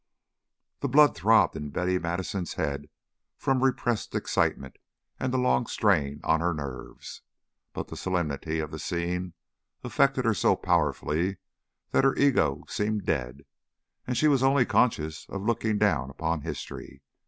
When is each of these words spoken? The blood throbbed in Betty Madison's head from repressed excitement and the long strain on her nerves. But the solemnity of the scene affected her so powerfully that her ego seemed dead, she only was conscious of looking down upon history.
The 0.79 0.87
blood 0.89 1.15
throbbed 1.15 1.55
in 1.55 1.69
Betty 1.69 1.99
Madison's 1.99 2.55
head 2.55 2.89
from 3.37 3.63
repressed 3.63 4.15
excitement 4.15 4.77
and 5.19 5.31
the 5.31 5.37
long 5.37 5.67
strain 5.67 6.21
on 6.23 6.39
her 6.39 6.55
nerves. 6.55 7.21
But 7.71 7.89
the 7.89 7.95
solemnity 7.95 8.57
of 8.57 8.71
the 8.71 8.79
scene 8.79 9.35
affected 9.83 10.25
her 10.25 10.33
so 10.33 10.55
powerfully 10.55 11.37
that 11.91 12.03
her 12.03 12.15
ego 12.15 12.63
seemed 12.67 13.05
dead, 13.05 13.45
she 14.11 14.27
only 14.27 14.63
was 14.65 14.71
conscious 14.71 15.27
of 15.29 15.43
looking 15.43 15.77
down 15.77 16.09
upon 16.09 16.41
history. 16.41 17.03